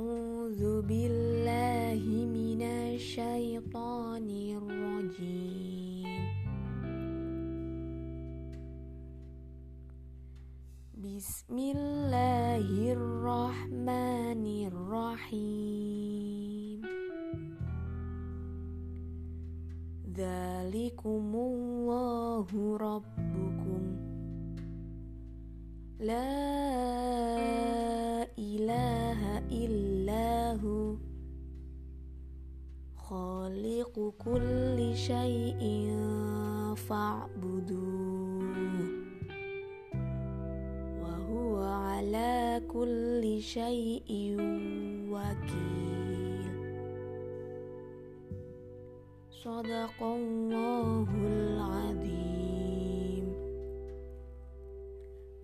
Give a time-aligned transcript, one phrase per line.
[0.00, 2.02] أعوذ بالله
[2.36, 6.08] من الشيطان الرجيم
[11.04, 12.66] بسم الله
[12.96, 16.80] الرحمن الرحيم
[20.16, 22.48] ذلكم الله
[22.88, 23.82] ربكم
[26.00, 26.49] لا
[33.10, 35.98] khaliqu kulli syai'in
[36.78, 38.46] fa'buduh
[41.02, 44.38] wa huwa ala kulli syai'in
[45.10, 46.46] wakil.
[49.42, 51.58] Sadaqallahul
[51.90, 53.26] azim.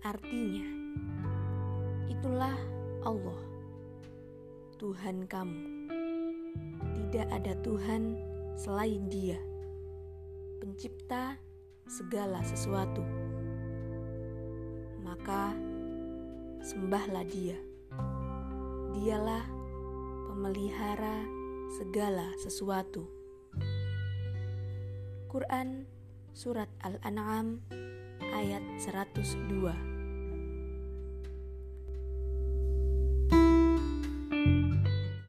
[0.07, 0.63] Artinya
[2.07, 2.55] Itulah
[3.03, 3.43] Allah,
[4.79, 5.77] Tuhan kamu.
[7.07, 8.19] Tidak ada Tuhan
[8.59, 9.39] selain Dia,
[10.59, 11.39] Pencipta
[11.87, 12.99] segala sesuatu.
[15.07, 15.55] Maka
[16.59, 17.55] sembahlah Dia.
[18.91, 19.47] Dialah
[20.27, 21.23] pemelihara
[21.79, 23.07] segala sesuatu.
[25.31, 25.87] Quran
[26.35, 27.63] Surat Al-An'am
[28.35, 29.96] ayat 102